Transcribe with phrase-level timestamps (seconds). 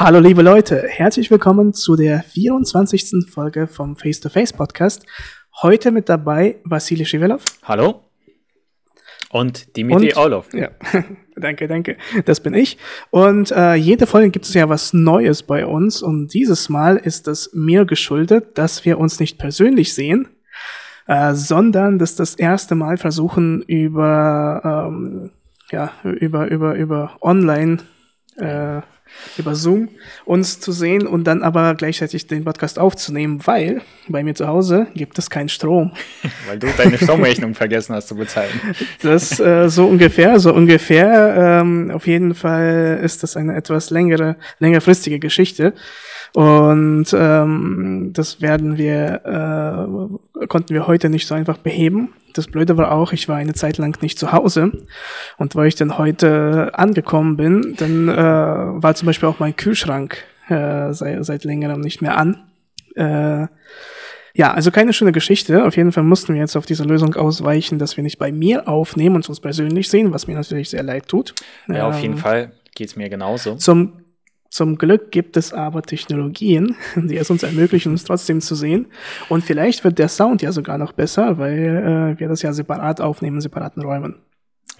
[0.00, 3.28] Hallo liebe Leute, herzlich willkommen zu der 24.
[3.28, 5.04] Folge vom Face-to-Face Podcast.
[5.60, 7.44] Heute mit dabei Vassili Shivelov.
[7.64, 8.04] Hallo.
[9.28, 10.54] Und Dimitri Orlov.
[10.54, 10.70] Ja,
[11.36, 11.98] danke, danke.
[12.24, 12.78] Das bin ich.
[13.10, 16.00] Und äh, jede Folge gibt es ja was Neues bei uns.
[16.00, 20.30] Und dieses Mal ist es mir geschuldet, dass wir uns nicht persönlich sehen,
[21.08, 25.30] äh, sondern dass das erste Mal versuchen über ähm,
[25.70, 27.80] ja über über über Online
[28.38, 28.80] äh,
[29.36, 29.88] über Zoom
[30.24, 34.86] uns zu sehen und dann aber gleichzeitig den Podcast aufzunehmen, weil bei mir zu Hause
[34.94, 35.92] gibt es keinen Strom.
[36.46, 38.50] weil du deine Stromrechnung vergessen hast zu bezahlen.
[39.02, 41.60] Das äh, so ungefähr, so ungefähr.
[41.60, 45.74] Ähm, auf jeden Fall ist das eine etwas längere, längerfristige Geschichte.
[46.34, 52.12] Und ähm, das werden wir, äh, konnten wir heute nicht so einfach beheben.
[52.34, 54.72] Das Blöde war auch, ich war eine Zeit lang nicht zu Hause.
[55.36, 58.12] Und weil ich dann heute angekommen bin, dann äh,
[58.82, 62.46] war zum Beispiel auch mein Kühlschrank äh, seit, seit längerem nicht mehr an.
[62.94, 63.46] Äh,
[64.34, 65.64] ja, also keine schöne Geschichte.
[65.64, 68.68] Auf jeden Fall mussten wir jetzt auf diese Lösung ausweichen, dass wir nicht bei mir
[68.68, 71.34] aufnehmen und uns persönlich sehen, was mir natürlich sehr leid tut.
[71.68, 73.56] Ja, auf jeden ähm, Fall geht's mir genauso.
[73.56, 73.99] Zum
[74.50, 78.86] zum Glück gibt es aber Technologien, die es uns ermöglichen, uns trotzdem zu sehen.
[79.28, 83.00] Und vielleicht wird der Sound ja sogar noch besser, weil äh, wir das ja separat
[83.00, 84.16] aufnehmen, in separaten Räumen.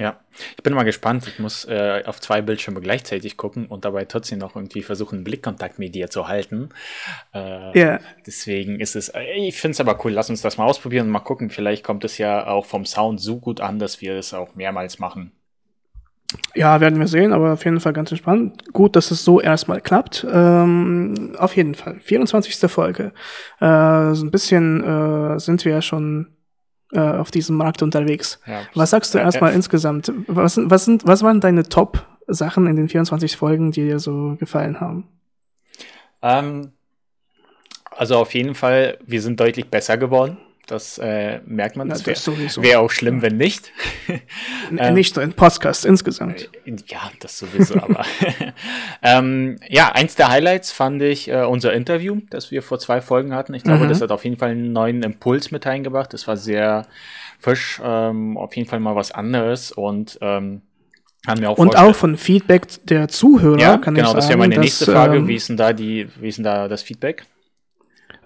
[0.01, 0.19] Ja,
[0.57, 1.27] ich bin mal gespannt.
[1.29, 5.79] Ich muss äh, auf zwei Bildschirme gleichzeitig gucken und dabei trotzdem noch irgendwie versuchen, Blickkontakt
[5.79, 6.71] mit dir zu halten.
[7.35, 8.01] Äh, yeah.
[8.27, 10.13] Deswegen ist es, äh, ich finde es aber cool.
[10.13, 11.51] Lass uns das mal ausprobieren und mal gucken.
[11.51, 14.99] Vielleicht kommt es ja auch vom Sound so gut an, dass wir es auch mehrmals
[14.99, 15.33] machen.
[16.55, 18.73] Ja, werden wir sehen, aber auf jeden Fall ganz entspannt.
[18.73, 20.27] Gut, dass es so erstmal klappt.
[20.31, 21.99] Ähm, auf jeden Fall.
[22.01, 22.71] 24.
[22.71, 23.13] Folge.
[23.61, 26.29] Äh, so ein bisschen äh, sind wir ja schon
[26.93, 28.41] äh, auf diesem Markt unterwegs.
[28.47, 30.13] Ja, was sagst du erstmal insgesamt?
[30.27, 34.81] Was, was, sind, was waren deine Top-Sachen in den 24 Folgen, die dir so gefallen
[34.81, 35.09] haben?
[36.23, 36.73] Ähm,
[37.91, 40.39] also auf jeden Fall, wir sind deutlich besser geworden.
[40.71, 41.89] Das äh, merkt man.
[41.89, 42.17] Das wäre
[42.63, 43.73] wär auch schlimm, wenn nicht.
[44.79, 46.49] ähm, nicht so ein Podcast insgesamt.
[46.65, 48.05] Äh, ja, das sowieso, aber.
[49.03, 53.35] ähm, ja, eins der Highlights fand ich äh, unser Interview, das wir vor zwei Folgen
[53.35, 53.53] hatten.
[53.55, 53.89] Ich glaube, mhm.
[53.89, 56.13] das hat auf jeden Fall einen neuen Impuls mit eingebracht.
[56.13, 56.87] Das war sehr
[57.41, 60.63] frisch, ähm, auf jeden Fall mal was anderes und ähm,
[61.27, 64.15] auch und auch von Feedback der Zuhörer ja, kann genau, ich sagen.
[64.15, 65.17] Genau, das wäre meine nächste Frage.
[65.17, 67.25] Ähm, wie ist denn da die, wie ist denn da das Feedback?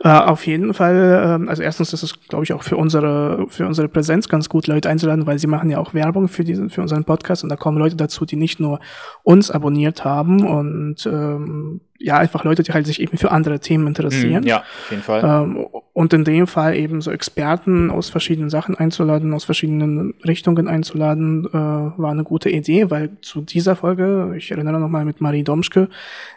[0.04, 3.66] Äh, auf jeden Fall, äh, also erstens ist es, glaube ich, auch für unsere, für
[3.66, 6.82] unsere Präsenz ganz gut, Leute einzuladen, weil sie machen ja auch Werbung für diesen, für
[6.82, 8.81] unseren Podcast und da kommen Leute dazu, die nicht nur
[9.22, 13.87] uns abonniert haben und ähm, ja, einfach Leute, die halt sich eben für andere Themen
[13.87, 14.44] interessieren.
[14.44, 15.22] Mm, ja, auf jeden Fall.
[15.25, 20.69] Ähm, und in dem Fall eben so Experten aus verschiedenen Sachen einzuladen, aus verschiedenen Richtungen
[20.69, 25.44] einzuladen, äh, war eine gute Idee, weil zu dieser Folge, ich erinnere nochmal mit Marie
[25.44, 25.88] Domschke,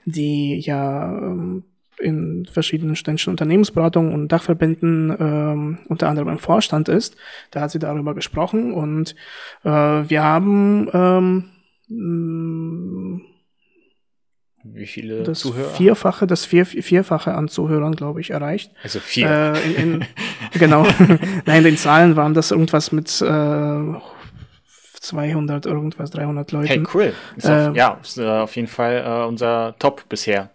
[0.06, 1.64] die ja ähm,
[2.00, 7.16] in verschiedenen ständischen Unternehmensberatungen und Dachverbänden ähm, unter anderem im Vorstand ist.
[7.52, 9.16] Da hat sie darüber gesprochen und
[9.64, 11.50] äh, wir haben ähm,
[14.74, 15.70] wie viele das Zuhörer?
[15.70, 18.72] Vierfache, das vier, Vierfache an Zuhörern, glaube ich, erreicht.
[18.84, 19.30] Also vier.
[19.56, 20.06] Äh, in, in,
[20.60, 20.86] genau.
[21.46, 23.94] Nein, den Zahlen waren das irgendwas mit äh,
[25.00, 26.68] 200, irgendwas, 300 Leuten.
[26.68, 27.14] Hey, cool.
[27.36, 30.50] Ist äh, auf, ja, ist, äh, auf jeden Fall äh, unser Top bisher.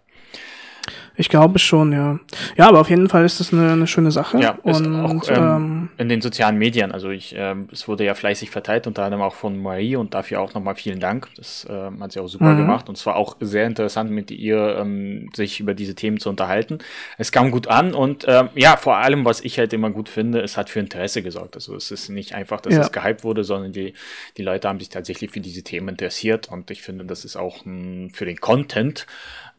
[1.22, 2.18] Ich glaube schon, ja.
[2.56, 4.40] Ja, aber auf jeden Fall ist das eine, eine schöne Sache.
[4.40, 6.90] Ja, und auch ähm, ähm, in den sozialen Medien.
[6.90, 10.40] Also ich, ähm, es wurde ja fleißig verteilt, unter anderem auch von Marie und dafür
[10.40, 11.28] auch nochmal vielen Dank.
[11.36, 12.56] Das ähm, hat sie auch super mhm.
[12.56, 16.28] gemacht und es war auch sehr interessant, mit ihr ähm, sich über diese Themen zu
[16.28, 16.78] unterhalten.
[17.18, 20.40] Es kam gut an und ähm, ja, vor allem, was ich halt immer gut finde,
[20.40, 21.54] es hat für Interesse gesorgt.
[21.54, 22.80] Also es ist nicht einfach, dass ja.
[22.80, 23.94] es gehypt wurde, sondern die,
[24.36, 27.64] die Leute haben sich tatsächlich für diese Themen interessiert und ich finde, das ist auch
[27.64, 29.06] mh, für den Content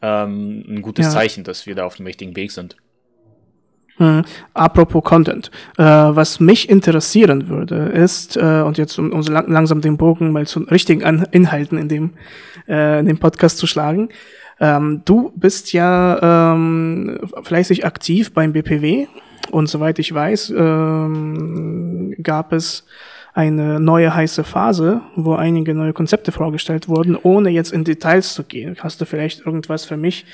[0.04, 1.12] ähm, ein gutes ja.
[1.12, 2.76] Zeichen, dass wir da auf dem richtigen Weg sind.
[3.96, 4.24] Hm.
[4.54, 5.50] Apropos Content.
[5.78, 9.96] Äh, was mich interessieren würde, ist, äh, und jetzt um, um so lang, langsam den
[9.96, 12.10] Bogen mal zu richtigen An Inhalten in dem,
[12.68, 14.08] äh, in dem Podcast zu schlagen.
[14.60, 19.06] Ähm, du bist ja ähm, fleißig aktiv beim BPW
[19.50, 22.84] und soweit ich weiß, ähm, gab es
[23.34, 28.44] eine neue heiße Phase, wo einige neue Konzepte vorgestellt wurden, ohne jetzt in Details zu
[28.44, 28.76] gehen.
[28.78, 30.24] Hast du vielleicht irgendwas für mich,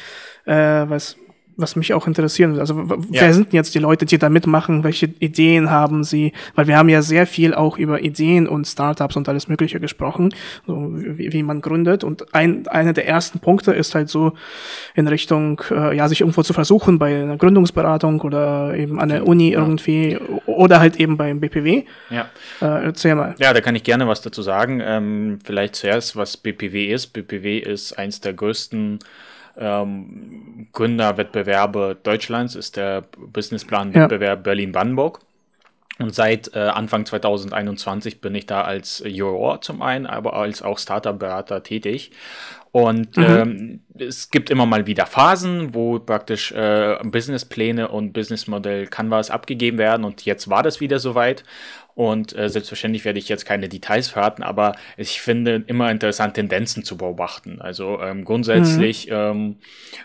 [0.44, 1.17] äh, was
[1.61, 2.61] was mich auch interessieren würde.
[2.61, 3.33] Also wer ja.
[3.33, 4.85] sind jetzt die Leute, die da mitmachen?
[4.85, 6.33] Welche Ideen haben sie?
[6.55, 10.35] Weil wir haben ja sehr viel auch über Ideen und Startups und alles Mögliche gesprochen,
[10.67, 12.05] so wie, wie man gründet.
[12.05, 14.33] Und ein, einer der ersten Punkte ist halt so
[14.95, 19.27] in Richtung, äh, ja, sich irgendwo zu versuchen bei einer Gründungsberatung oder eben an der
[19.27, 19.61] Uni ja.
[19.61, 21.85] irgendwie oder halt eben beim BPW.
[22.11, 22.29] Ja.
[22.61, 23.35] Äh, erzähl mal.
[23.39, 24.81] Ja, da kann ich gerne was dazu sagen.
[24.85, 27.09] Ähm, vielleicht zuerst, was BPW ist.
[27.09, 28.99] BPW ist eins der größten
[29.56, 34.43] ähm, Gründerwettbewerbe Deutschlands, ist der Businessplan-Wettbewerb ja.
[34.43, 35.20] Berlin-Brandenburg.
[35.99, 40.79] Und seit äh, Anfang 2021 bin ich da als Juror zum einen, aber als auch
[40.79, 42.12] Startup-Berater tätig.
[42.73, 43.25] Und mhm.
[43.25, 49.76] ähm, es gibt immer mal wieder Phasen, wo praktisch äh, Businesspläne und Businessmodell Canvas abgegeben
[49.76, 50.05] werden.
[50.05, 51.43] Und jetzt war das wieder soweit.
[51.95, 56.85] Und äh, selbstverständlich werde ich jetzt keine Details verraten, aber ich finde immer interessant, Tendenzen
[56.85, 57.61] zu beobachten.
[57.61, 59.13] Also ähm, grundsätzlich mhm.
[59.13, 59.57] ähm,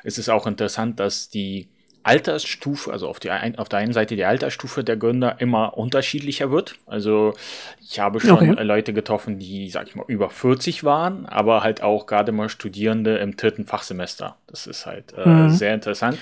[0.03, 1.69] ist es auch interessant, dass die
[2.05, 6.51] Altersstufe, also auf, die ein, auf der einen Seite die Altersstufe der Gründer immer unterschiedlicher
[6.51, 6.75] wird.
[6.85, 7.33] Also
[7.81, 8.63] ich habe schon okay.
[8.63, 13.17] Leute getroffen, die, sag ich mal, über 40 waren, aber halt auch gerade mal Studierende
[13.17, 14.37] im dritten Fachsemester.
[14.55, 15.49] Das ist halt äh, mhm.
[15.49, 16.17] sehr interessant.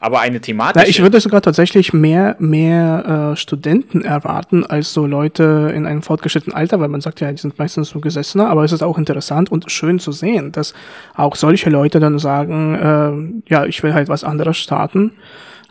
[0.00, 0.80] Aber eine Thematik.
[0.80, 6.00] Ja, ich würde sogar tatsächlich mehr, mehr äh, Studenten erwarten als so Leute in einem
[6.00, 8.96] fortgeschrittenen Alter, weil man sagt ja, die sind meistens so Gesessener, aber es ist auch
[8.96, 10.72] interessant und schön zu sehen, dass
[11.14, 15.12] auch solche Leute dann sagen, äh, ja, ich will halt was anderes starten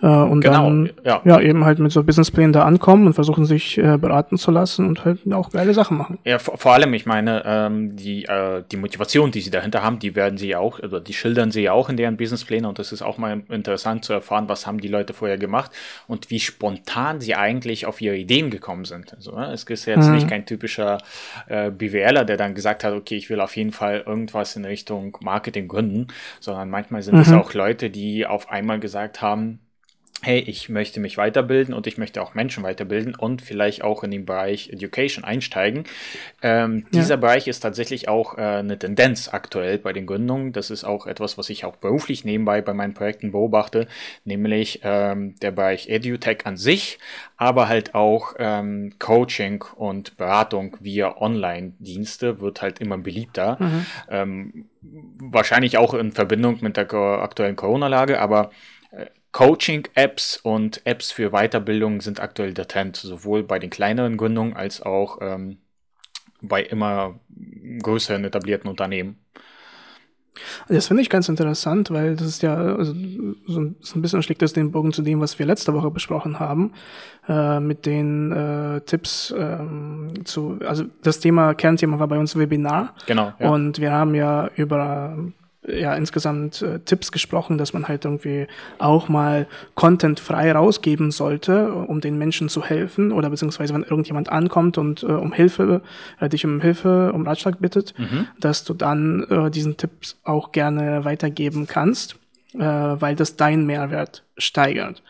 [0.03, 1.21] äh, und genau, dann ja.
[1.23, 1.39] ja.
[1.39, 5.05] eben halt mit so Businessplänen da ankommen und versuchen sich äh, beraten zu lassen und
[5.05, 6.19] halt auch geile Sachen machen.
[6.25, 9.99] Ja, vor, vor allem, ich meine, ähm, die, äh, die Motivation, die sie dahinter haben,
[9.99, 13.01] die werden sie auch, oder die schildern sie auch in deren Businesspläne und das ist
[13.01, 15.71] auch mal interessant zu erfahren, was haben die Leute vorher gemacht
[16.07, 19.13] und wie spontan sie eigentlich auf ihre Ideen gekommen sind.
[19.13, 19.53] Also, ne?
[19.53, 20.15] es ist jetzt mhm.
[20.15, 20.97] nicht kein typischer
[21.47, 25.17] äh, BWLer, der dann gesagt hat, okay, ich will auf jeden Fall irgendwas in Richtung
[25.21, 26.07] Marketing gründen,
[26.41, 27.37] sondern manchmal sind es mhm.
[27.37, 29.59] auch Leute, die auf einmal gesagt haben,
[30.23, 34.11] hey, ich möchte mich weiterbilden und ich möchte auch Menschen weiterbilden und vielleicht auch in
[34.11, 35.83] den Bereich Education einsteigen.
[36.41, 37.01] Ähm, ja.
[37.01, 40.53] Dieser Bereich ist tatsächlich auch äh, eine Tendenz aktuell bei den Gründungen.
[40.53, 43.87] Das ist auch etwas, was ich auch beruflich nebenbei bei meinen Projekten beobachte,
[44.23, 46.99] nämlich ähm, der Bereich EduTech an sich,
[47.35, 53.57] aber halt auch ähm, Coaching und Beratung via Online-Dienste wird halt immer beliebter.
[53.59, 53.85] Mhm.
[54.09, 54.65] Ähm,
[55.19, 58.51] wahrscheinlich auch in Verbindung mit der aktuellen Corona-Lage, aber
[59.33, 64.81] Coaching-Apps und Apps für Weiterbildung sind aktuell der Trend, sowohl bei den kleineren Gründungen als
[64.81, 65.57] auch ähm,
[66.41, 67.19] bei immer
[67.81, 69.17] größeren etablierten Unternehmen.
[70.67, 72.93] Das finde ich ganz interessant, weil das ist ja also,
[73.45, 75.91] so, ein, so ein bisschen schlägt das den Bogen zu dem, was wir letzte Woche
[75.91, 76.73] besprochen haben,
[77.27, 82.95] äh, mit den äh, Tipps ähm, zu, also das Thema, Kernthema war bei uns Webinar.
[83.05, 83.33] Genau.
[83.39, 83.49] Ja.
[83.49, 85.17] Und wir haben ja über
[85.67, 88.47] ja insgesamt äh, Tipps gesprochen, dass man halt irgendwie
[88.79, 94.29] auch mal Content frei rausgeben sollte, um den Menschen zu helfen oder beziehungsweise wenn irgendjemand
[94.29, 95.81] ankommt und äh, um Hilfe,
[96.19, 98.27] äh, dich um Hilfe, um Ratschlag bittet, mhm.
[98.39, 102.17] dass du dann äh, diesen Tipps auch gerne weitergeben kannst
[102.55, 105.03] äh, weil das deinen Mehrwert steigert.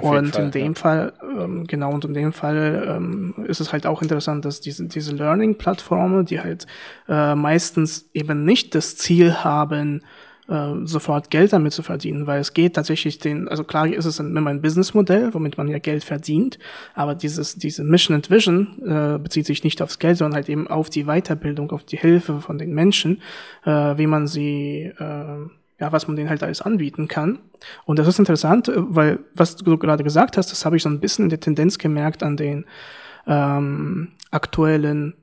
[0.00, 0.78] und Fall, in dem ja.
[0.78, 4.86] Fall, ähm, genau, und in dem Fall ähm, ist es halt auch interessant, dass diese,
[4.86, 6.66] diese Learning-Plattformen, die halt
[7.08, 10.02] äh, meistens eben nicht das Ziel haben,
[10.48, 14.18] äh, sofort Geld damit zu verdienen, weil es geht tatsächlich den, also klar ist es
[14.18, 16.58] immer ein Businessmodell, womit man ja Geld verdient,
[16.94, 20.66] aber dieses, diese Mission and Vision äh, bezieht sich nicht aufs Geld, sondern halt eben
[20.66, 23.20] auf die Weiterbildung, auf die Hilfe von den Menschen,
[23.64, 25.48] äh, wie man sie äh,
[25.80, 27.38] ja, was man denen halt alles anbieten kann.
[27.84, 30.88] Und das ist interessant, äh, weil was du gerade gesagt hast, das habe ich so
[30.88, 32.64] ein bisschen in der Tendenz gemerkt an den
[33.26, 35.14] ähm, aktuellen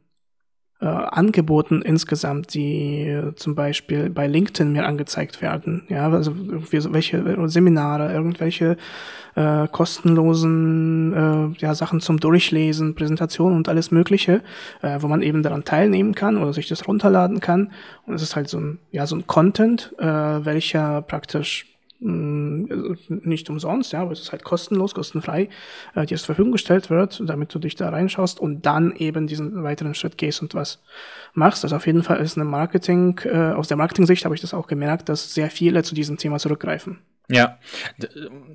[0.86, 5.84] äh, Angeboten insgesamt, die äh, zum Beispiel bei LinkedIn mir angezeigt werden.
[5.90, 8.78] Ja, also irgendwie so welche äh, Seminare, irgendwelche
[9.36, 11.14] äh, kostenlosen
[11.58, 14.42] äh, ja, Sachen zum Durchlesen, Präsentationen und alles Mögliche,
[14.84, 17.72] äh, wo man eben daran teilnehmen kann oder sich das runterladen kann.
[18.06, 23.50] Und es ist halt so ein, ja, so ein Content, äh, welcher praktisch Mm, nicht
[23.50, 25.50] umsonst, ja, aber es ist halt kostenlos, kostenfrei,
[25.96, 29.64] äh, dir zur Verfügung gestellt wird, damit du dich da reinschaust und dann eben diesen
[29.64, 30.84] weiteren Schritt gehst und was
[31.34, 31.64] machst.
[31.64, 34.68] Also auf jeden Fall ist eine Marketing, äh, aus der Marketing-Sicht habe ich das auch
[34.68, 37.00] gemerkt, dass sehr viele zu diesem Thema zurückgreifen.
[37.28, 37.58] Ja,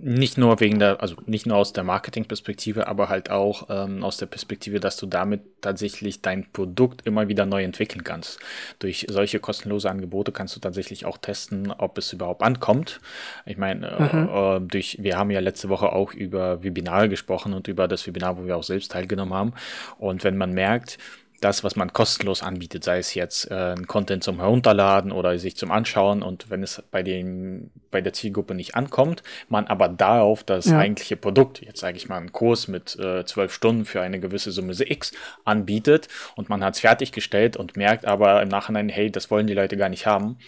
[0.00, 4.16] nicht nur wegen der, also nicht nur aus der Marketingperspektive, aber halt auch ähm, aus
[4.16, 8.38] der Perspektive, dass du damit tatsächlich dein Produkt immer wieder neu entwickeln kannst.
[8.78, 13.00] Durch solche kostenlose Angebote kannst du tatsächlich auch testen, ob es überhaupt ankommt.
[13.44, 14.28] Ich meine, äh, mhm.
[14.28, 18.38] äh, durch, wir haben ja letzte Woche auch über Webinare gesprochen und über das Webinar,
[18.38, 19.52] wo wir auch selbst teilgenommen haben.
[19.98, 20.98] Und wenn man merkt,
[21.40, 25.56] das, was man kostenlos anbietet, sei es jetzt äh, ein Content zum Herunterladen oder sich
[25.56, 30.44] zum Anschauen und wenn es bei dem bei der Zielgruppe nicht ankommt, man aber darauf
[30.44, 30.78] das ja.
[30.78, 34.20] eigentliche Produkt, jetzt sage ich mal einen Kurs mit äh, zwölf äh, Stunden für eine
[34.20, 35.12] gewisse Summe X
[35.44, 39.54] anbietet und man hat es fertiggestellt und merkt aber im Nachhinein, hey, das wollen die
[39.54, 40.38] Leute gar nicht haben,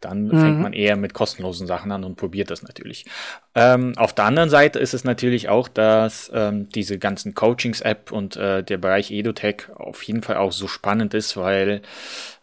[0.00, 0.40] dann mhm.
[0.40, 3.06] fängt man eher mit kostenlosen Sachen an und probiert das natürlich.
[3.54, 8.36] Ähm, auf der anderen Seite ist es natürlich auch, dass ähm, diese ganzen Coachings-App und
[8.36, 11.82] äh, der Bereich EduTech auf jeden Fall auch so spannend ist, weil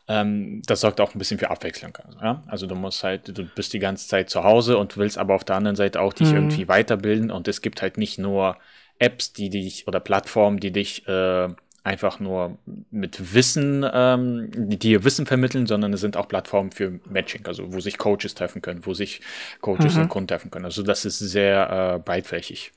[0.08, 1.98] ähm, das sorgt auch ein bisschen für Abwechslung.
[2.22, 2.44] Ja?
[2.48, 5.44] Also du musst halt, du bist die ganze Zeit zu Hause und willst aber auf
[5.44, 6.36] der anderen Seite auch dich mhm.
[6.36, 8.58] irgendwie weiterbilden und es gibt halt nicht nur
[9.00, 11.48] Apps, die dich oder Plattformen, die dich äh,
[11.84, 12.58] einfach nur
[12.92, 17.74] mit Wissen, ähm, die dir Wissen vermitteln, sondern es sind auch Plattformen für Matching, also
[17.74, 19.22] wo sich Coaches treffen können, wo sich
[19.62, 20.04] Coaches mhm.
[20.04, 20.66] und Kunden treffen können.
[20.66, 22.72] Also das ist sehr äh, breitflächig.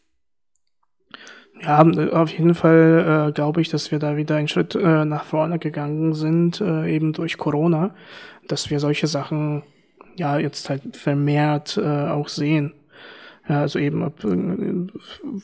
[1.60, 5.24] Ja, auf jeden Fall äh, glaube ich, dass wir da wieder einen Schritt äh, nach
[5.24, 7.94] vorne gegangen sind, äh, eben durch Corona,
[8.48, 9.62] dass wir solche Sachen
[10.16, 12.72] ja jetzt halt vermehrt äh, auch sehen.
[13.46, 14.86] Ja, also eben ob, äh,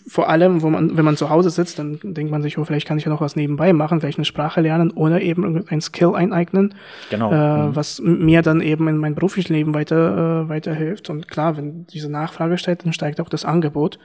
[0.09, 2.87] vor allem, wo man, wenn man zu Hause sitzt, dann denkt man sich, oh, vielleicht
[2.87, 6.15] kann ich ja noch was nebenbei machen, vielleicht eine Sprache lernen oder eben ein Skill
[6.15, 6.75] eineignen,
[7.11, 7.31] genau.
[7.31, 7.77] Äh, mhm.
[7.77, 11.11] was mir dann eben in mein berufliches Leben weiter äh, weiterhilft.
[11.11, 13.99] Und klar, wenn diese Nachfrage steigt, dann steigt auch das Angebot.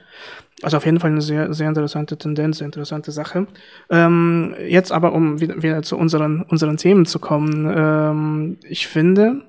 [0.62, 3.46] Also auf jeden Fall eine sehr sehr interessante Tendenz, sehr interessante Sache.
[3.88, 9.42] Ähm, jetzt aber, um wieder, wieder zu unseren unseren Themen zu kommen, ähm, ich finde,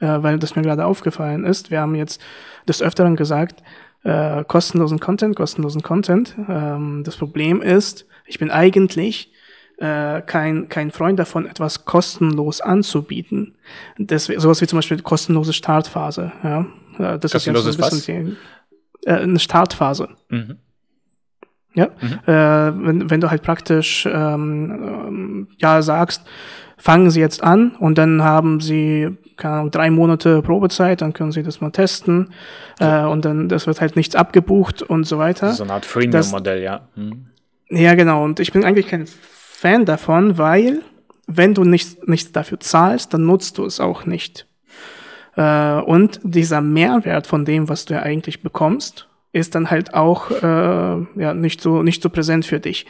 [0.00, 2.20] äh, weil das mir gerade aufgefallen ist, wir haben jetzt
[2.68, 3.62] des Öfteren gesagt,
[4.04, 6.36] äh, kostenlosen Content, kostenlosen Content.
[6.48, 9.32] Ähm, das Problem ist, ich bin eigentlich
[9.78, 13.56] äh, kein, kein Freund davon, etwas kostenlos anzubieten.
[13.98, 16.32] Das, sowas wie zum Beispiel kostenlose Startphase.
[16.42, 16.66] Ja?
[16.98, 18.36] Äh, das Kostenloses ist jetzt ein bisschen
[19.02, 20.08] die, äh, eine Startphase.
[20.28, 20.58] Mhm.
[21.74, 22.18] Ja, mhm.
[22.26, 26.22] Äh, wenn, wenn du halt praktisch ähm, ähm, ja sagst,
[26.76, 31.32] fangen Sie jetzt an und dann haben Sie keine Ahnung, drei Monate Probezeit, dann können
[31.32, 32.30] Sie das mal testen
[32.80, 35.52] äh, und dann das wird halt nichts abgebucht und so weiter.
[35.52, 36.88] So eine Art Freemium-Modell, ja.
[36.94, 37.26] Hm.
[37.70, 38.24] Ja, genau.
[38.24, 40.80] Und ich bin eigentlich kein Fan davon, weil
[41.26, 44.46] wenn du nichts, nichts dafür zahlst, dann nutzt du es auch nicht.
[45.36, 50.30] Äh, und dieser Mehrwert von dem, was du ja eigentlich bekommst, ist dann halt auch
[50.30, 52.86] äh, ja nicht so nicht so präsent für dich.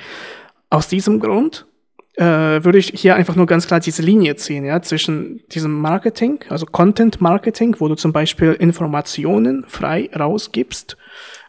[0.71, 1.67] Aus diesem Grund
[2.15, 6.45] äh, würde ich hier einfach nur ganz klar diese Linie ziehen, ja, zwischen diesem Marketing,
[6.49, 10.99] also Content Marketing, wo du zum Beispiel Informationen frei rausgibst,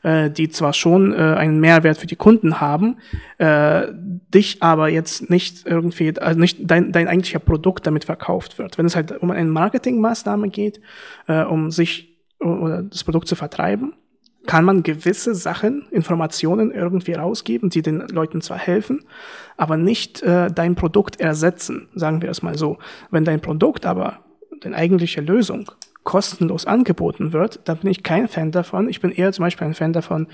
[0.04, 2.98] äh, die zwar schon äh, einen Mehrwert für die Kunden haben,
[3.40, 8.78] äh, dich aber jetzt nicht irgendwie, also nicht dein, dein eigentlicher Produkt damit verkauft wird.
[8.78, 10.80] Wenn es halt um eine Marketingmaßnahme geht,
[11.28, 13.94] äh, um sich oder das Produkt zu vertreiben,
[14.46, 19.04] kann man gewisse Sachen, Informationen irgendwie rausgeben, die den Leuten zwar helfen,
[19.58, 22.78] aber nicht äh, dein Produkt ersetzen, sagen wir es mal so.
[23.10, 24.20] Wenn dein Produkt aber,
[24.62, 25.72] deine eigentliche Lösung,
[26.04, 28.90] kostenlos angeboten wird, dann bin ich kein Fan davon.
[28.90, 30.28] Ich bin eher zum Beispiel ein Fan davon,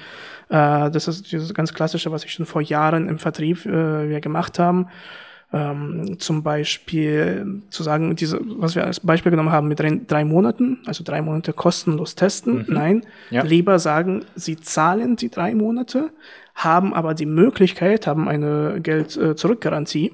[0.50, 4.20] äh, das ist dieses ganz klassische, was ich schon vor Jahren im Vertrieb äh, wir
[4.22, 4.88] gemacht haben,
[5.52, 10.24] ähm, zum Beispiel zu sagen, diese, was wir als Beispiel genommen haben mit drei, drei
[10.24, 12.66] Monaten, also drei Monate kostenlos testen.
[12.68, 12.74] Mhm.
[12.74, 13.44] Nein, ja.
[13.44, 16.12] lieber sagen, sie zahlen die drei Monate,
[16.54, 20.14] haben aber die Möglichkeit, haben eine Geld-Zurückgarantie,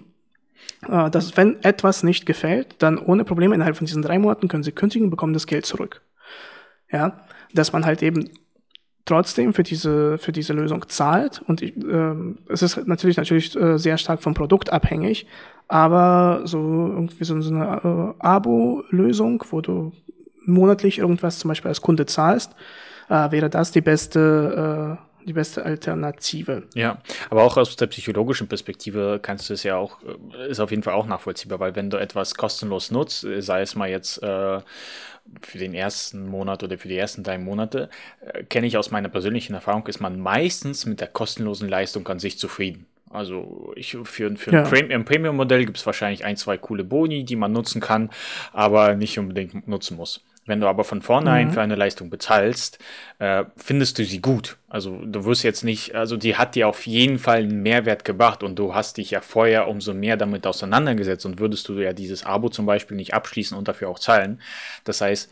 [0.87, 4.63] äh, dass wenn etwas nicht gefällt, dann ohne Probleme innerhalb von diesen drei Monaten können
[4.63, 6.01] sie kündigen, bekommen das Geld zurück.
[6.91, 8.29] Ja, dass man halt eben
[9.05, 11.41] trotzdem für diese, für diese Lösung zahlt.
[11.47, 15.27] Und ich, ähm, es ist natürlich, natürlich äh, sehr stark vom Produkt abhängig,
[15.67, 19.93] aber so irgendwie so, so eine äh, Abo-Lösung, wo du
[20.45, 22.51] monatlich irgendwas zum Beispiel als Kunde zahlst,
[23.09, 26.63] äh, wäre das die beste, äh, die beste Alternative.
[26.75, 30.71] Ja, aber auch aus der psychologischen Perspektive kannst du es ja auch, äh, ist auf
[30.71, 34.59] jeden Fall auch nachvollziehbar, weil wenn du etwas kostenlos nutzt, sei es mal jetzt äh,
[35.41, 37.89] für den ersten Monat oder für die ersten drei Monate,
[38.21, 42.19] äh, kenne ich aus meiner persönlichen Erfahrung, ist man meistens mit der kostenlosen Leistung an
[42.19, 42.85] sich zufrieden.
[43.09, 44.63] Also ich, für, für ja.
[44.65, 48.09] ein Premium-Modell gibt es wahrscheinlich ein, zwei coole Boni, die man nutzen kann,
[48.51, 50.21] aber nicht unbedingt nutzen muss.
[50.45, 51.51] Wenn du aber von vornherein mhm.
[51.51, 52.77] für eine Leistung bezahlst,
[53.17, 54.57] äh, findest du sie gut.
[54.67, 58.43] Also du wirst jetzt nicht, also die hat dir auf jeden Fall einen Mehrwert gebracht
[58.43, 62.25] und du hast dich ja vorher umso mehr damit auseinandergesetzt und würdest du ja dieses
[62.25, 64.39] Abo zum Beispiel nicht abschließen und dafür auch zahlen.
[64.83, 65.31] Das heißt,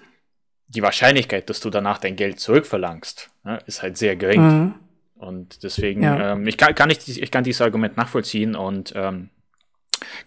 [0.68, 4.42] die Wahrscheinlichkeit, dass du danach dein Geld zurückverlangst, ne, ist halt sehr gering.
[4.42, 4.74] Mhm.
[5.16, 6.34] Und deswegen, ja.
[6.34, 9.30] ähm, ich, kann, kann ich, ich kann dieses Argument nachvollziehen und ähm,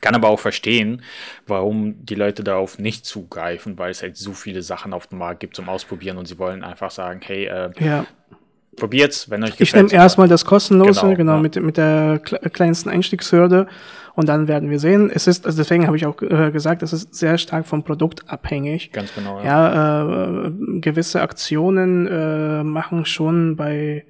[0.00, 1.02] kann aber auch verstehen,
[1.46, 5.40] warum die Leute darauf nicht zugreifen, weil es halt so viele Sachen auf dem Markt
[5.40, 8.06] gibt zum Ausprobieren und sie wollen einfach sagen, hey, äh, ja.
[8.76, 9.86] probiert's, wenn euch gefällt.
[9.86, 11.40] Ich nehme erstmal das kostenlose, genau, genau ja.
[11.40, 13.66] mit, mit der kleinsten Einstiegshürde
[14.14, 15.10] und dann werden wir sehen.
[15.10, 18.28] Es ist, also deswegen habe ich auch äh, gesagt, es ist sehr stark vom Produkt
[18.30, 18.90] abhängig.
[18.92, 19.42] Ganz genau.
[19.42, 24.06] Ja, ja äh, gewisse Aktionen äh, machen schon bei,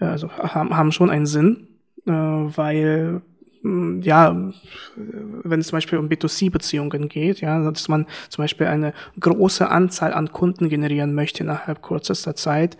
[0.00, 1.66] äh, also haben, haben schon einen Sinn,
[2.06, 3.22] äh, weil
[3.62, 4.52] ja,
[4.96, 10.14] wenn es zum Beispiel um B2C-Beziehungen geht, ja, dass man zum Beispiel eine große Anzahl
[10.14, 12.78] an Kunden generieren möchte innerhalb kürzester Zeit,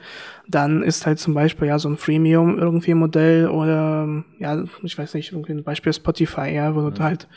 [0.49, 5.15] dann ist halt zum Beispiel ja so ein Freemium irgendwie Modell oder ja, ich weiß
[5.15, 6.95] nicht, irgendwie ein Beispiel Spotify, ja, wo mhm.
[6.95, 7.29] du halt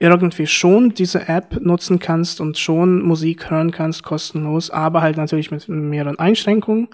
[0.00, 5.52] irgendwie schon diese App nutzen kannst und schon Musik hören kannst, kostenlos, aber halt natürlich
[5.52, 6.88] mit mehreren Einschränkungen.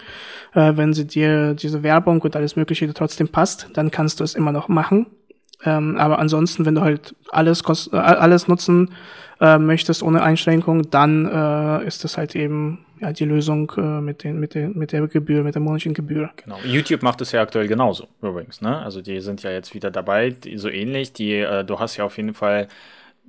[0.53, 4.35] Äh, wenn sie dir diese Werbung und alles Mögliche trotzdem passt, dann kannst du es
[4.35, 5.07] immer noch machen.
[5.65, 8.95] Ähm, aber ansonsten, wenn du halt alles, kost äh, alles nutzen
[9.41, 14.25] äh, möchtest ohne Einschränkung, dann äh, ist das halt eben ja, die Lösung äh, mit,
[14.25, 16.31] den, mit, den, mit der Gebühr, mit der monatlichen Gebühr.
[16.37, 16.59] Genau.
[16.65, 18.61] YouTube macht es ja aktuell genauso, übrigens.
[18.61, 18.77] Ne?
[18.79, 21.13] Also die sind ja jetzt wieder dabei, die, so ähnlich.
[21.13, 22.69] Die, äh, du hast ja auf jeden Fall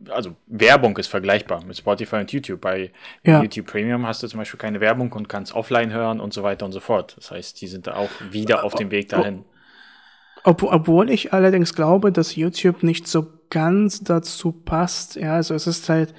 [0.09, 2.62] also Werbung ist vergleichbar mit Spotify und YouTube.
[2.62, 2.91] Bei
[3.24, 3.41] ja.
[3.41, 6.65] YouTube Premium hast du zum Beispiel keine Werbung und kannst offline hören und so weiter
[6.65, 7.15] und so fort.
[7.17, 9.43] Das heißt, die sind da auch wieder auf dem Weg dahin.
[10.43, 15.15] Ob, obwohl ich allerdings glaube, dass YouTube nicht so ganz dazu passt.
[15.15, 16.13] Ja, also es ist halt,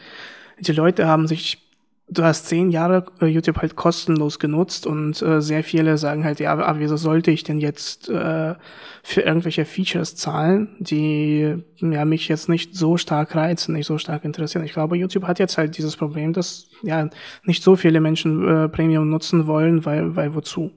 [0.59, 1.71] die Leute haben sich
[2.11, 6.41] du hast zehn Jahre äh, YouTube halt kostenlos genutzt und äh, sehr viele sagen halt,
[6.41, 8.55] ja, aber wieso sollte ich denn jetzt äh,
[9.03, 14.25] für irgendwelche Features zahlen, die ja mich jetzt nicht so stark reizen, nicht so stark
[14.25, 14.65] interessieren.
[14.65, 17.09] Ich glaube, YouTube hat jetzt halt dieses Problem, dass ja
[17.45, 20.73] nicht so viele Menschen äh, Premium nutzen wollen, weil, weil wozu?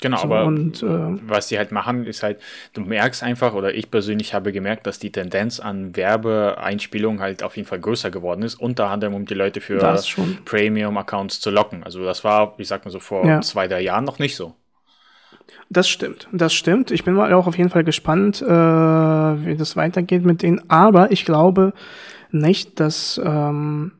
[0.00, 2.40] Genau, so, aber und, äh, was die halt machen, ist halt,
[2.72, 7.56] du merkst einfach, oder ich persönlich habe gemerkt, dass die Tendenz an Werbeeinspielungen halt auf
[7.56, 9.78] jeden Fall größer geworden ist, unter anderem um die Leute für
[10.44, 11.84] Premium-Accounts zu locken.
[11.84, 13.40] Also das war, ich sag mal so, vor ja.
[13.40, 14.54] zwei, drei Jahren noch nicht so.
[15.68, 16.90] Das stimmt, das stimmt.
[16.90, 20.68] Ich bin mal auch auf jeden Fall gespannt, äh, wie das weitergeht mit denen.
[20.68, 21.72] Aber ich glaube
[22.32, 23.92] nicht, dass ähm,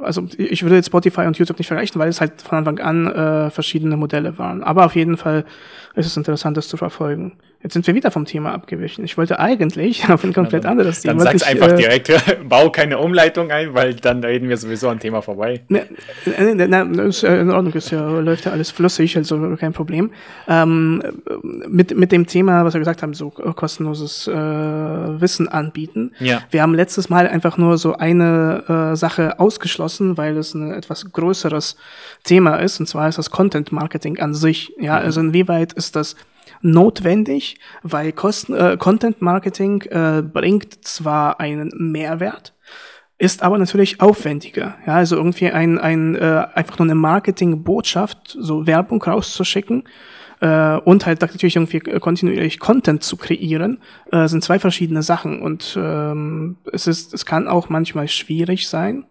[0.00, 3.06] also ich würde jetzt Spotify und YouTube nicht vergleichen, weil es halt von Anfang an
[3.06, 4.62] äh, verschiedene Modelle waren.
[4.62, 5.44] Aber auf jeden Fall
[5.94, 7.38] ist es interessant, das zu verfolgen.
[7.60, 9.04] Jetzt sind wir wieder vom Thema abgewichen.
[9.04, 11.24] Ich wollte eigentlich auf ein komplett ja, anderes Thema.
[11.24, 12.12] Dann sag's einfach äh, direkt,
[12.48, 15.62] bau keine Umleitung ein, weil dann reden wir sowieso ein Thema vorbei.
[15.68, 15.86] Ne,
[16.24, 20.12] ne, ne, ne ist in Ordnung, ist ja, läuft ja alles flüssig, also kein Problem.
[20.46, 21.02] Ähm,
[21.42, 26.12] mit, mit dem Thema, was wir gesagt haben, so kostenloses äh, Wissen anbieten.
[26.20, 26.42] Ja.
[26.52, 31.10] Wir haben letztes Mal einfach nur so eine äh, Sache ausgeschlossen, weil es ein etwas
[31.10, 31.76] größeres
[32.22, 34.72] Thema ist, und zwar ist das Content Marketing an sich.
[34.78, 35.06] Ja, mhm.
[35.06, 36.14] also inwieweit ist das
[36.60, 42.54] notwendig, weil Kosten, äh, Content Marketing äh, bringt zwar einen Mehrwert,
[43.18, 44.76] ist aber natürlich aufwendiger.
[44.86, 49.84] Ja, also irgendwie ein, ein äh, einfach nur eine Marketingbotschaft, so Werbung rauszuschicken
[50.40, 53.78] äh, und halt natürlich irgendwie kontinuierlich Content zu kreieren,
[54.12, 59.04] äh, sind zwei verschiedene Sachen und ähm, es ist, es kann auch manchmal schwierig sein,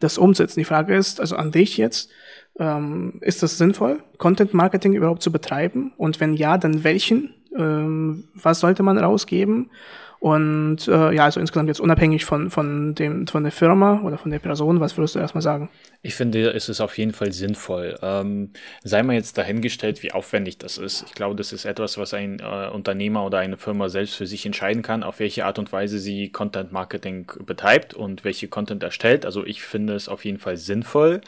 [0.00, 0.60] das umsetzen.
[0.60, 2.10] Die Frage ist, also an dich jetzt,
[2.58, 5.92] ähm, ist das sinnvoll, Content Marketing überhaupt zu betreiben?
[5.96, 7.34] Und wenn ja, dann welchen?
[7.56, 9.70] Ähm, was sollte man rausgeben?
[10.20, 14.32] Und äh, ja, also insgesamt jetzt unabhängig von, von, dem, von der Firma oder von
[14.32, 15.68] der Person, was würdest du erstmal sagen?
[16.02, 17.96] Ich finde, es ist auf jeden Fall sinnvoll.
[18.02, 18.52] Ähm,
[18.82, 21.04] sei mal jetzt dahingestellt, wie aufwendig das ist.
[21.06, 24.44] Ich glaube, das ist etwas, was ein äh, Unternehmer oder eine Firma selbst für sich
[24.44, 29.24] entscheiden kann, auf welche Art und Weise sie Content Marketing betreibt und welche Content erstellt.
[29.24, 31.20] Also ich finde es auf jeden Fall sinnvoll.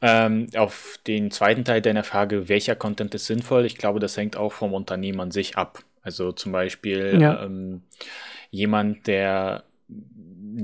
[0.00, 3.66] Ähm, auf den zweiten Teil deiner Frage, welcher Content ist sinnvoll?
[3.66, 5.82] Ich glaube, das hängt auch vom Unternehmen an sich ab.
[6.06, 7.42] Also zum Beispiel ja.
[7.42, 7.82] ähm,
[8.50, 9.64] jemand, der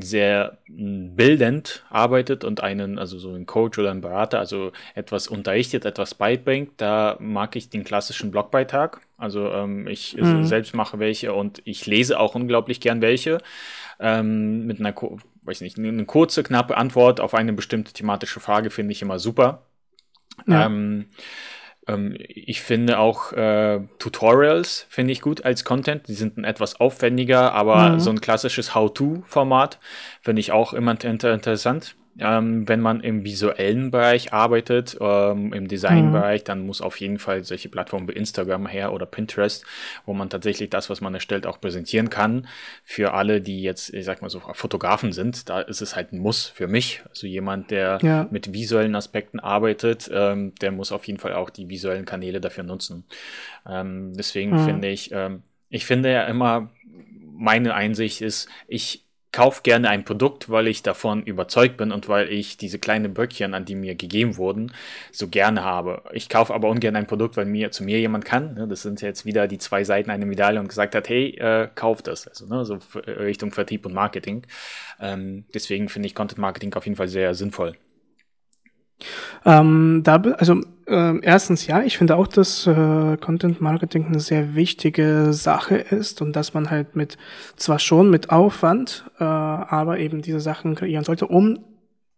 [0.00, 5.84] sehr bildend arbeitet und einen, also so ein Coach oder ein Berater, also etwas unterrichtet,
[5.84, 9.00] etwas beibringt, da mag ich den klassischen Blogbeitrag.
[9.18, 10.44] Also ähm, ich mhm.
[10.44, 13.38] selbst mache welche und ich lese auch unglaublich gern welche
[14.00, 14.94] ähm, mit einer
[15.42, 19.66] weiß nicht, eine kurze, knappe Antwort auf eine bestimmte thematische Frage finde ich immer super.
[20.46, 20.66] Ja.
[20.66, 21.06] Ähm,
[21.88, 26.08] ähm, ich finde auch äh, Tutorials finde ich gut als Content.
[26.08, 28.00] Die sind etwas aufwendiger, aber mhm.
[28.00, 29.78] so ein klassisches How-to-Format
[30.20, 31.96] finde ich auch immer inter interessant.
[32.18, 36.44] Ähm, wenn man im visuellen Bereich arbeitet, ähm, im Designbereich, mhm.
[36.44, 39.64] dann muss auf jeden Fall solche Plattformen wie Instagram her oder Pinterest,
[40.04, 42.48] wo man tatsächlich das, was man erstellt, auch präsentieren kann.
[42.84, 46.18] Für alle, die jetzt, ich sag mal so, Fotografen sind, da ist es halt ein
[46.18, 47.02] Muss für mich.
[47.08, 48.28] Also jemand, der ja.
[48.30, 52.64] mit visuellen Aspekten arbeitet, ähm, der muss auf jeden Fall auch die visuellen Kanäle dafür
[52.64, 53.04] nutzen.
[53.66, 54.64] Ähm, deswegen mhm.
[54.64, 56.70] finde ich, ähm, ich finde ja immer,
[57.34, 62.30] meine Einsicht ist, ich kaufe gerne ein Produkt, weil ich davon überzeugt bin und weil
[62.30, 64.72] ich diese kleinen Böckchen, an die mir gegeben wurden,
[65.10, 66.02] so gerne habe.
[66.12, 68.54] Ich kaufe aber ungern ein Produkt, weil mir zu mir jemand kann.
[68.54, 68.68] Ne?
[68.68, 72.02] Das sind jetzt wieder die zwei Seiten einer Medaille und gesagt hat, hey, äh, kauf
[72.02, 72.28] das.
[72.28, 74.46] Also ne, so Richtung Vertrieb und Marketing.
[75.00, 77.76] Ähm, deswegen finde ich Content Marketing auf jeden Fall sehr sinnvoll.
[79.44, 84.54] Ähm, da, also äh, erstens ja, ich finde auch, dass äh, Content Marketing eine sehr
[84.54, 87.16] wichtige Sache ist und dass man halt mit
[87.56, 91.58] zwar schon mit Aufwand, äh, aber eben diese Sachen kreieren sollte, um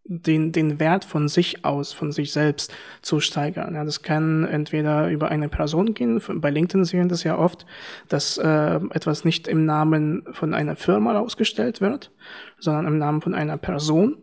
[0.07, 3.75] den, den Wert von sich aus, von sich selbst zu steigern.
[3.75, 7.65] Ja, das kann entweder über eine Person gehen, bei LinkedIn sehen wir das ja oft,
[8.09, 12.11] dass äh, etwas nicht im Namen von einer Firma ausgestellt wird,
[12.59, 14.19] sondern im Namen von einer Person,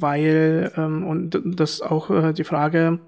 [0.00, 3.00] weil, ähm, und das auch äh, die Frage,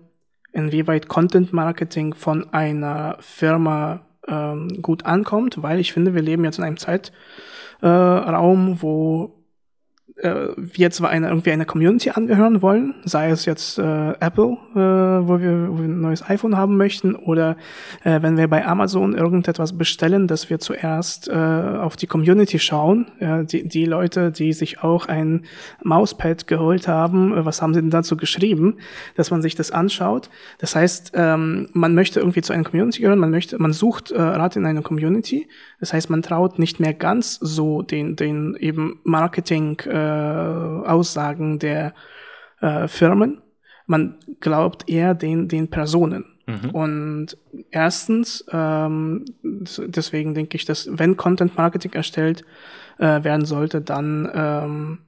[0.52, 6.58] inwieweit Content Marketing von einer Firma ähm, gut ankommt, weil ich finde, wir leben jetzt
[6.58, 9.39] in einem Zeitraum, äh, wo
[10.22, 14.78] äh, wir zwar eine, irgendwie einer Community angehören wollen, sei es jetzt äh, Apple, äh,
[14.78, 17.56] wo, wir, wo wir ein neues iPhone haben möchten, oder
[18.04, 23.06] äh, wenn wir bei Amazon irgendetwas bestellen, dass wir zuerst äh, auf die Community schauen,
[23.18, 25.44] äh, die, die Leute, die sich auch ein
[25.82, 28.76] Mauspad geholt haben, äh, was haben sie denn dazu geschrieben,
[29.16, 30.30] dass man sich das anschaut.
[30.58, 34.20] Das heißt, ähm, man möchte irgendwie zu einer Community gehören, man möchte, man sucht äh,
[34.20, 35.48] Rat in einer Community.
[35.78, 41.94] Das heißt, man traut nicht mehr ganz so den, den eben Marketing äh, Aussagen der
[42.60, 43.42] äh, Firmen.
[43.86, 46.24] Man glaubt eher den, den Personen.
[46.46, 46.70] Mhm.
[46.70, 47.38] Und
[47.70, 52.44] erstens, ähm, deswegen denke ich, dass wenn Content Marketing erstellt
[52.98, 54.98] äh, werden sollte, dann ähm,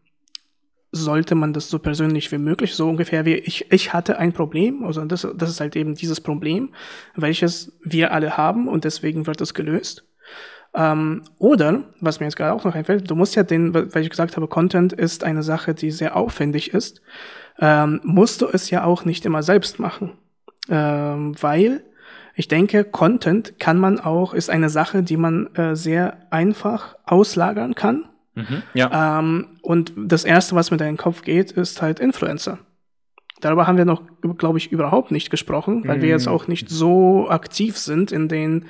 [0.93, 4.85] sollte man das so persönlich wie möglich, so ungefähr wie ich, ich hatte ein Problem,
[4.85, 6.75] also das, das ist halt eben dieses Problem,
[7.17, 10.05] welches wir alle haben und deswegen wird es gelöst.
[10.75, 14.11] Ähm, oder, was mir jetzt gerade auch noch einfällt, du musst ja den, weil ich
[14.11, 17.03] gesagt habe, Content ist eine Sache, die sehr aufwendig ist,
[17.59, 20.13] ähm, musst du es ja auch nicht immer selbst machen.
[20.71, 21.83] Ähm, weil
[22.35, 27.75] ich denke, Content kann man auch, ist eine Sache, die man äh, sehr einfach auslagern
[27.75, 28.09] kann.
[28.35, 29.19] Mhm, ja.
[29.19, 32.59] Ähm, und das erste, was mir da in den Kopf geht, ist halt Influencer.
[33.43, 34.03] Darüber haben wir noch,
[34.39, 36.03] glaube ich, überhaupt nicht gesprochen, weil mhm.
[36.03, 38.67] wir jetzt auch nicht so aktiv sind in den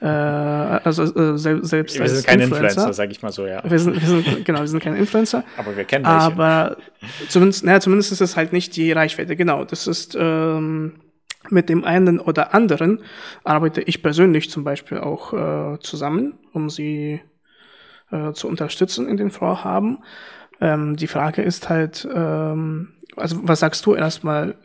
[0.00, 3.62] äh, also äh, sel selbst Wir sind keine Influencer, Influencer sag ich mal so, ja.
[3.64, 5.44] Wir sind, wir sind, genau, wir sind keine Influencer.
[5.56, 6.16] Aber wir kennen welche.
[6.16, 6.76] Aber
[7.28, 9.64] zumindest, naja, zumindest ist es halt nicht die Reichweite, genau.
[9.64, 11.00] Das ist ähm,
[11.50, 13.00] mit dem einen oder anderen
[13.44, 17.20] arbeite ich persönlich zum Beispiel auch äh, zusammen, um sie
[18.10, 19.98] äh, zu unterstützen in den Vorhaben.
[20.60, 24.56] Ähm, die Frage ist halt, ähm, also was sagst du erstmal,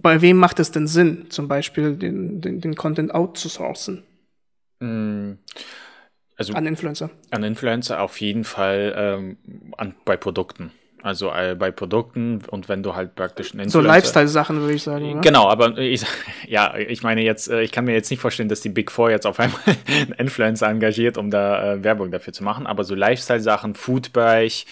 [0.00, 4.02] bei wem macht es denn Sinn, zum Beispiel den, den, den Content outzusourcen?
[4.80, 5.32] Mm,
[6.36, 7.10] also an Influencer.
[7.30, 9.36] An Influencer auf jeden Fall ähm,
[9.76, 10.72] an, bei Produkten.
[11.02, 15.12] Also äh, bei Produkten und wenn du halt praktisch einen So Lifestyle-Sachen würde ich sagen.
[15.12, 15.20] Oder?
[15.20, 16.04] Genau, aber ich,
[16.46, 19.10] ja, ich meine jetzt, äh, ich kann mir jetzt nicht vorstellen, dass die Big Four
[19.10, 22.66] jetzt auf einmal einen Influencer engagiert, um da äh, Werbung dafür zu machen.
[22.66, 24.66] Aber so Lifestyle-Sachen, Foodbereich,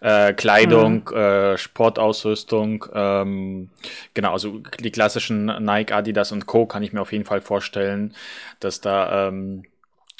[0.00, 1.16] äh, Kleidung, mhm.
[1.16, 3.68] äh, Sportausrüstung, ähm,
[4.14, 6.66] genau, also die klassischen Nike, Adidas und Co.
[6.66, 8.14] kann ich mir auf jeden Fall vorstellen,
[8.60, 9.62] dass da ähm,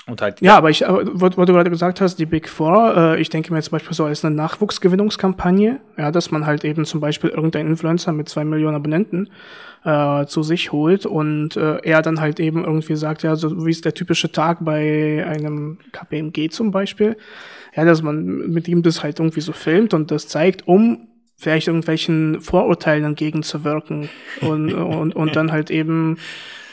[0.09, 3.29] und halt, ja, aber ich, wo, du gerade gesagt hast, die Big Four, äh, ich
[3.29, 7.29] denke mir zum Beispiel so als eine Nachwuchsgewinnungskampagne, ja, dass man halt eben zum Beispiel
[7.29, 9.29] irgendeinen Influencer mit zwei Millionen Abonnenten
[9.85, 13.71] äh, zu sich holt und äh, er dann halt eben irgendwie sagt, ja, so wie
[13.71, 17.19] ist der typische Tag bei einem KPMG zum Beispiel,
[17.77, 21.69] ja, dass man mit ihm das halt irgendwie so filmt und das zeigt, um vielleicht
[21.69, 24.09] irgendwelchen Vorurteilen entgegenzuwirken
[24.41, 26.17] und, und, und dann halt eben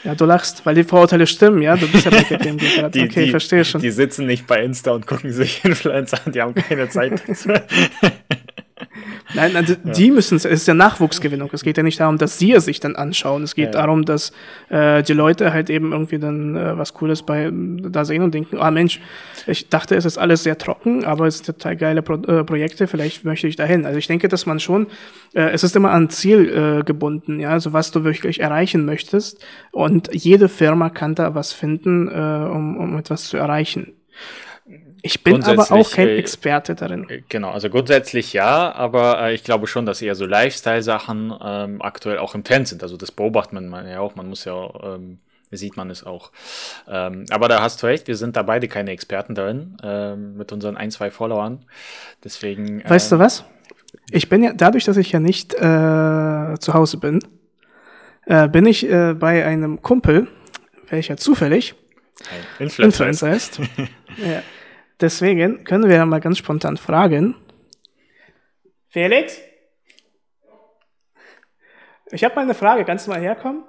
[0.06, 1.76] ja, du lachst, weil die Vorurteile stimmen, ja?
[1.76, 3.02] Du bist ja bei KPMG gerade.
[3.02, 3.80] Okay, die, verstehe schon.
[3.80, 7.48] Die sitzen nicht bei Insta und gucken sich Influencer an, die haben keine Zeit dazu.
[9.34, 9.92] Nein, also ja.
[9.92, 11.50] die müssen es, ist ja Nachwuchsgewinnung.
[11.52, 13.42] Es geht ja nicht darum, dass sie es sich dann anschauen.
[13.42, 13.80] Es geht ja.
[13.82, 14.32] darum, dass
[14.68, 18.58] äh, die Leute halt eben irgendwie dann äh, was Cooles bei da sehen und denken,
[18.58, 19.00] ah Mensch,
[19.46, 22.86] ich dachte, es ist alles sehr trocken, aber es sind total geile Pro äh, Projekte,
[22.86, 23.84] vielleicht möchte ich dahin.
[23.84, 24.86] Also ich denke, dass man schon,
[25.34, 26.48] äh, es ist immer an Ziel
[26.80, 29.44] äh, gebunden, ja, also was du wirklich erreichen möchtest.
[29.72, 33.92] Und jede Firma kann da was finden, äh, um, um etwas zu erreichen.
[35.06, 37.08] Ich bin aber auch kein äh, Experte darin.
[37.08, 41.80] Äh, genau, also grundsätzlich ja, aber äh, ich glaube schon, dass eher so Lifestyle-Sachen ähm,
[41.80, 42.82] aktuell auch im Trend sind.
[42.82, 45.18] Also das beobachtet man ja auch, man muss ja, ähm,
[45.52, 46.32] sieht man es auch.
[46.88, 50.52] Ähm, aber da hast du recht, wir sind da beide keine Experten darin, ähm, mit
[50.52, 51.64] unseren ein, zwei Followern.
[52.24, 52.82] Deswegen.
[52.88, 53.44] Weißt du was?
[54.10, 57.20] Ich bin ja, dadurch, dass ich ja nicht äh, zu Hause bin,
[58.26, 60.26] äh, bin ich äh, bei einem Kumpel,
[60.90, 61.74] welcher zufällig
[62.58, 63.58] Influencer, Influencer ist.
[64.16, 64.42] ja.
[65.00, 67.34] Deswegen können wir ja mal ganz spontan fragen.
[68.88, 69.38] Felix?
[72.10, 72.84] Ich habe mal eine Frage.
[72.84, 73.64] Kannst du mal herkommen?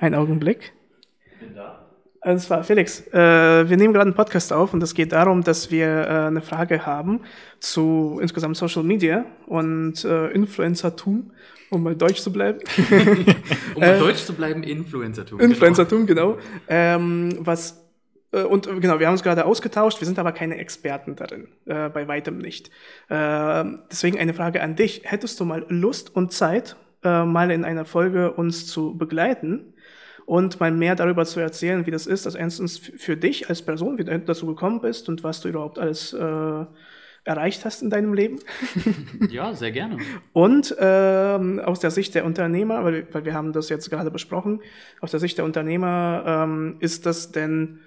[0.00, 0.72] Ein Augenblick.
[1.32, 1.86] Ich bin da.
[2.22, 5.70] Und zwar, Felix, äh, wir nehmen gerade einen Podcast auf und es geht darum, dass
[5.70, 7.20] wir äh, eine Frage haben
[7.60, 11.30] zu insgesamt Social Media und äh, Influencertum,
[11.70, 12.58] um mal deutsch zu bleiben.
[13.76, 15.38] um mal deutsch zu bleiben, Influencertum.
[15.38, 16.32] Influencertum, genau.
[16.32, 16.42] genau.
[16.66, 17.85] Ähm, was äh,
[18.44, 21.88] und äh, genau, wir haben uns gerade ausgetauscht, wir sind aber keine Experten darin, äh,
[21.88, 22.70] bei weitem nicht.
[23.08, 25.02] Äh, deswegen eine Frage an dich.
[25.04, 29.74] Hättest du mal Lust und Zeit, äh, mal in einer Folge uns zu begleiten
[30.26, 33.96] und mal mehr darüber zu erzählen, wie das ist, also erstens für dich als Person,
[33.98, 36.64] wie du dazu gekommen bist und was du überhaupt alles äh,
[37.26, 38.38] erreicht hast in deinem Leben.
[39.30, 39.98] ja, sehr gerne.
[40.32, 44.60] Und ähm, aus der Sicht der Unternehmer, weil, weil wir haben das jetzt gerade besprochen,
[45.00, 47.80] aus der Sicht der Unternehmer ähm, ist das denn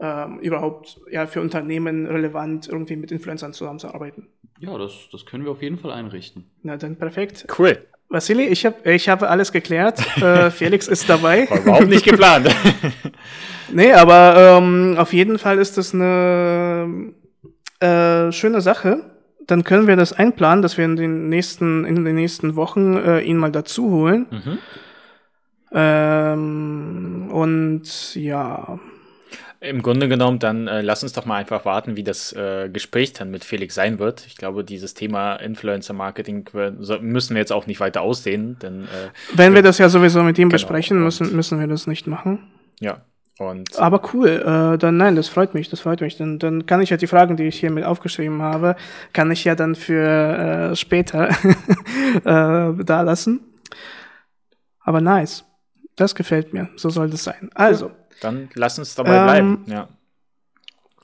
[0.00, 4.28] ähm, überhaupt ja für Unternehmen relevant, irgendwie mit Influencern zusammenzuarbeiten?
[4.58, 6.44] Ja, das, das können wir auf jeden Fall einrichten.
[6.62, 7.46] Na dann perfekt.
[7.58, 7.78] Cool.
[8.08, 10.00] Vassili, ich, hab, ich habe alles geklärt.
[10.22, 11.50] äh, Felix ist dabei.
[11.50, 12.48] War überhaupt nicht geplant.
[13.72, 17.12] nee, aber ähm, auf jeden Fall ist das eine
[17.80, 19.10] äh, schöne Sache.
[19.46, 23.20] Dann können wir das einplanen, dass wir in den nächsten, in den nächsten Wochen äh,
[23.20, 24.26] ihn mal dazu holen.
[24.30, 24.58] Mhm.
[25.72, 28.78] Ähm, und ja.
[29.60, 33.14] Im Grunde genommen, dann äh, lass uns doch mal einfach warten, wie das äh, Gespräch
[33.14, 34.26] dann mit Felix sein wird.
[34.26, 36.48] Ich glaube, dieses Thema Influencer-Marketing
[37.00, 38.58] müssen wir jetzt auch nicht weiter aussehen.
[38.60, 41.86] Denn, äh, Wenn wir das ja sowieso mit ihm genau, besprechen, müssen, müssen wir das
[41.86, 42.50] nicht machen.
[42.80, 43.02] Ja,
[43.38, 46.16] und Aber cool, äh, dann nein, das freut mich, das freut mich.
[46.16, 48.76] Dann, dann kann ich ja die Fragen, die ich hier mit aufgeschrieben habe,
[49.12, 51.28] kann ich ja dann für äh, später
[52.24, 53.40] äh, da lassen.
[54.80, 55.44] Aber nice,
[55.96, 57.50] das gefällt mir, so soll das sein.
[57.54, 57.90] Also.
[58.20, 59.88] Dann lass uns dabei ähm, bleiben, ja.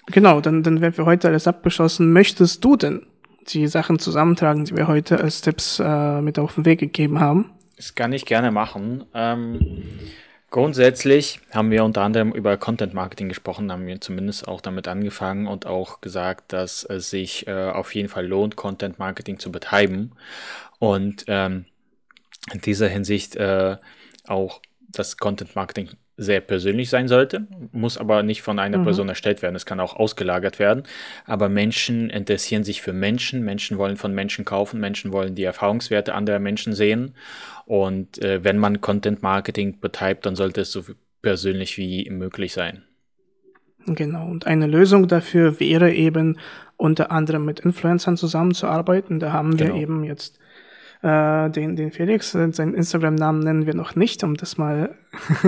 [0.06, 2.12] Genau, dann, dann werden wir heute alles abgeschlossen.
[2.12, 3.06] Möchtest du denn
[3.48, 7.50] die Sachen zusammentragen, die wir heute als Tipps äh, mit auf den Weg gegeben haben?
[7.76, 9.04] Das kann ich gerne machen.
[9.14, 9.84] Ähm,
[10.52, 15.46] Grundsätzlich haben wir unter anderem über Content Marketing gesprochen, haben wir zumindest auch damit angefangen
[15.46, 20.12] und auch gesagt, dass es sich äh, auf jeden Fall lohnt, Content Marketing zu betreiben.
[20.78, 21.64] Und ähm,
[22.52, 23.78] in dieser Hinsicht äh,
[24.26, 28.84] auch das Content Marketing sehr persönlich sein sollte, muss aber nicht von einer mhm.
[28.84, 29.56] Person erstellt werden.
[29.56, 30.82] Es kann auch ausgelagert werden.
[31.24, 33.42] Aber Menschen interessieren sich für Menschen.
[33.44, 34.78] Menschen wollen von Menschen kaufen.
[34.78, 37.14] Menschen wollen die Erfahrungswerte anderer Menschen sehen.
[37.64, 40.84] Und äh, wenn man Content Marketing betreibt, dann sollte es so
[41.22, 42.82] persönlich wie möglich sein.
[43.86, 44.26] Genau.
[44.26, 46.38] Und eine Lösung dafür wäre eben
[46.76, 49.18] unter anderem mit Influencern zusammenzuarbeiten.
[49.18, 49.78] Da haben wir genau.
[49.78, 50.38] eben jetzt
[51.02, 54.90] äh, den, den Felix, äh, seinen Instagram-Namen nennen wir noch nicht, um das mal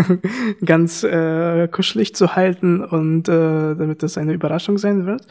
[0.64, 5.22] ganz äh, kuschelig zu halten und äh, damit das eine Überraschung sein wird.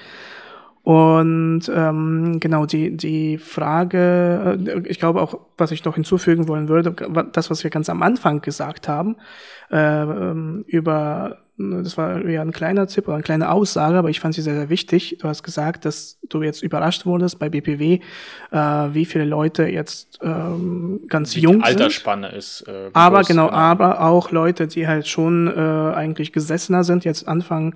[0.84, 6.68] Und ähm, genau, die, die Frage, äh, ich glaube auch, was ich noch hinzufügen wollen
[6.68, 6.94] würde,
[7.32, 9.16] das, was wir ganz am Anfang gesagt haben,
[9.72, 14.20] äh, ähm, über das war ja ein kleiner Tipp oder eine kleine Aussage, aber ich
[14.20, 15.20] fand sie sehr, sehr wichtig.
[15.22, 18.00] Du hast gesagt, dass du jetzt überrascht wurdest bei BPW,
[18.52, 22.38] äh, wie viele Leute jetzt ähm, ganz wie jung die Altersspanne sind.
[22.38, 22.68] ist.
[22.68, 25.60] Äh, aber groß, genau, genau, aber auch Leute, die halt schon äh,
[25.96, 27.76] eigentlich gesessener sind, jetzt anfangen,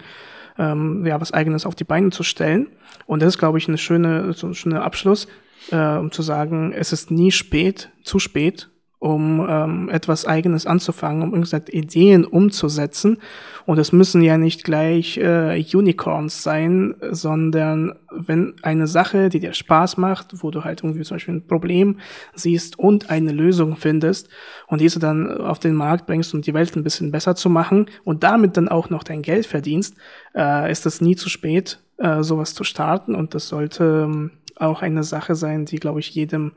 [0.57, 2.67] ähm, ja, was Eigenes auf die Beine zu stellen.
[3.05, 5.27] Und das ist, glaube ich, eine schöne, so ein schöner Abschluss,
[5.71, 11.31] äh, um zu sagen, es ist nie spät, zu spät, um ähm, etwas Eigenes anzufangen,
[11.31, 13.17] um gesagt, Ideen umzusetzen.
[13.65, 19.53] Und es müssen ja nicht gleich äh, Unicorns sein, sondern wenn eine Sache, die dir
[19.53, 21.99] Spaß macht, wo du halt irgendwie zum Beispiel ein Problem
[22.33, 24.29] siehst und eine Lösung findest
[24.67, 27.87] und diese dann auf den Markt bringst, um die Welt ein bisschen besser zu machen
[28.03, 29.95] und damit dann auch noch dein Geld verdienst,
[30.35, 34.81] äh, ist es nie zu spät, äh, sowas zu starten und das sollte ähm, auch
[34.81, 36.53] eine Sache sein, die, glaube ich, jedem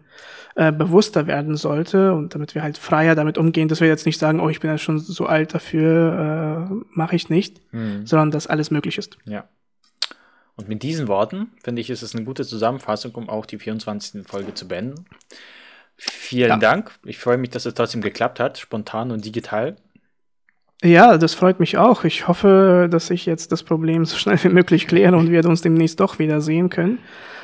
[0.55, 4.19] äh, bewusster werden sollte und damit wir halt freier damit umgehen, dass wir jetzt nicht
[4.19, 8.07] sagen, oh, ich bin ja schon so alt dafür, äh, mache ich nicht, mhm.
[8.07, 9.17] sondern dass alles möglich ist.
[9.25, 9.45] Ja.
[10.57, 14.27] Und mit diesen Worten, finde ich, ist es eine gute Zusammenfassung, um auch die 24.
[14.27, 15.07] Folge zu beenden.
[15.97, 16.57] Vielen ja.
[16.57, 16.93] Dank.
[17.05, 19.77] Ich freue mich, dass es trotzdem geklappt hat, spontan und digital.
[20.83, 22.05] Ja, das freut mich auch.
[22.05, 25.61] Ich hoffe, dass ich jetzt das Problem so schnell wie möglich kläre und wir uns
[25.61, 26.99] demnächst doch wieder sehen können.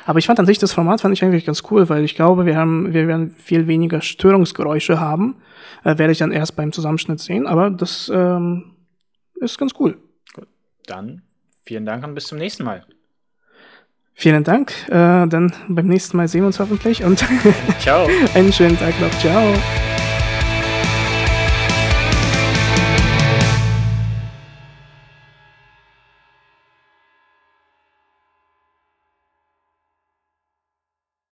[0.07, 2.45] Aber ich fand an sich das Format fand ich eigentlich ganz cool, weil ich glaube,
[2.45, 5.35] wir haben, wir werden viel weniger Störungsgeräusche haben.
[5.83, 8.77] Äh, werde ich dann erst beim Zusammenschnitt sehen, aber das ähm,
[9.35, 9.97] ist ganz cool.
[10.33, 10.47] Gut.
[10.85, 11.23] Dann
[11.65, 12.85] vielen Dank und bis zum nächsten Mal.
[14.13, 14.71] Vielen Dank.
[14.87, 17.21] Äh, dann beim nächsten Mal sehen wir uns hoffentlich und
[17.79, 18.07] Ciao.
[18.33, 19.11] einen schönen Tag noch.
[19.19, 19.53] Ciao.